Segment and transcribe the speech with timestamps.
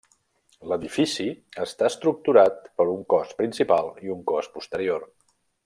[0.69, 1.25] L'edifici
[1.65, 5.07] està estructurat per un cos principal i un cos posterior.